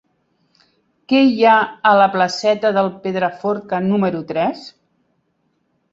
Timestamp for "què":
1.11-1.19